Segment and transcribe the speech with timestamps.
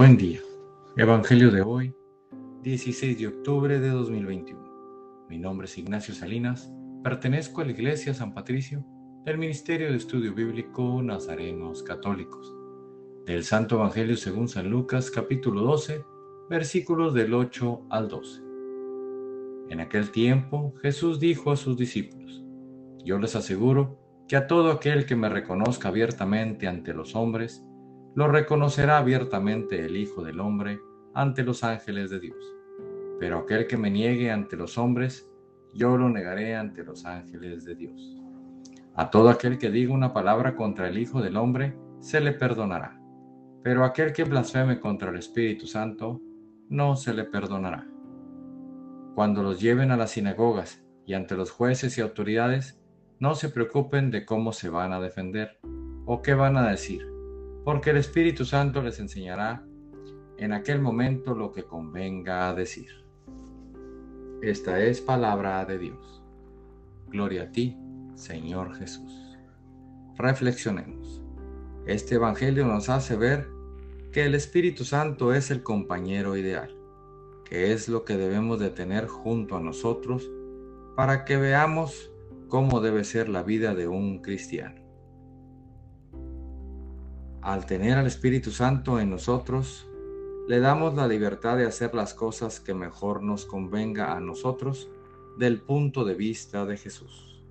[0.00, 0.40] Buen día.
[0.96, 1.94] Evangelio de hoy,
[2.62, 5.26] 16 de octubre de 2021.
[5.28, 6.72] Mi nombre es Ignacio Salinas,
[7.04, 8.82] pertenezco a la Iglesia San Patricio
[9.26, 12.50] del Ministerio de Estudio Bíblico Nazarenos Católicos.
[13.26, 16.02] Del Santo Evangelio según San Lucas capítulo 12,
[16.48, 18.40] versículos del 8 al 12.
[19.68, 22.42] En aquel tiempo Jesús dijo a sus discípulos,
[23.04, 27.62] Yo les aseguro que a todo aquel que me reconozca abiertamente ante los hombres,
[28.14, 30.80] lo reconocerá abiertamente el Hijo del Hombre
[31.14, 32.56] ante los ángeles de Dios.
[33.20, 35.30] Pero aquel que me niegue ante los hombres,
[35.74, 38.16] yo lo negaré ante los ángeles de Dios.
[38.96, 43.00] A todo aquel que diga una palabra contra el Hijo del Hombre, se le perdonará.
[43.62, 46.20] Pero aquel que blasfeme contra el Espíritu Santo,
[46.68, 47.86] no se le perdonará.
[49.14, 52.80] Cuando los lleven a las sinagogas y ante los jueces y autoridades,
[53.18, 55.58] no se preocupen de cómo se van a defender
[56.06, 57.09] o qué van a decir
[57.64, 59.64] porque el Espíritu Santo les enseñará
[60.38, 62.90] en aquel momento lo que convenga decir.
[64.42, 66.22] Esta es palabra de Dios.
[67.08, 67.76] Gloria a ti,
[68.14, 69.36] Señor Jesús.
[70.16, 71.22] Reflexionemos.
[71.86, 73.48] Este Evangelio nos hace ver
[74.12, 76.74] que el Espíritu Santo es el compañero ideal,
[77.44, 80.30] que es lo que debemos de tener junto a nosotros
[80.96, 82.10] para que veamos
[82.48, 84.80] cómo debe ser la vida de un cristiano.
[87.42, 89.88] Al tener al Espíritu Santo en nosotros,
[90.46, 94.90] le damos la libertad de hacer las cosas que mejor nos convenga a nosotros
[95.38, 97.42] del punto de vista de Jesús.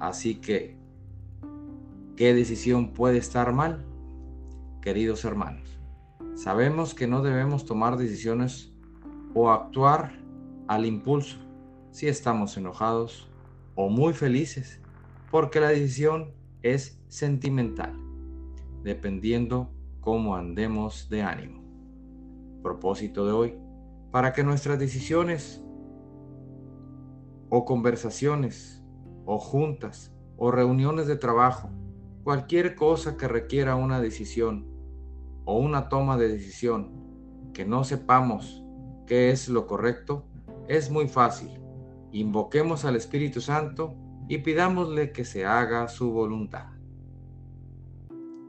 [0.00, 0.76] Así que,
[2.16, 3.84] ¿qué decisión puede estar mal?
[4.80, 5.78] Queridos hermanos,
[6.34, 8.72] sabemos que no debemos tomar decisiones
[9.34, 10.18] o actuar
[10.66, 11.38] al impulso
[11.92, 13.28] si estamos enojados
[13.76, 14.80] o muy felices,
[15.30, 18.11] porque la decisión es sentimental
[18.82, 21.62] dependiendo cómo andemos de ánimo.
[22.62, 23.54] Propósito de hoy,
[24.10, 25.62] para que nuestras decisiones
[27.48, 28.82] o conversaciones
[29.24, 31.70] o juntas o reuniones de trabajo,
[32.24, 34.66] cualquier cosa que requiera una decisión
[35.44, 36.90] o una toma de decisión
[37.52, 38.64] que no sepamos
[39.06, 40.24] qué es lo correcto,
[40.68, 41.50] es muy fácil.
[42.12, 43.94] Invoquemos al Espíritu Santo
[44.28, 46.71] y pidámosle que se haga su voluntad.